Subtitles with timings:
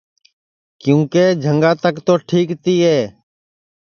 [0.81, 2.95] کیونکہ جھنگا تک تو ٹھیک تیے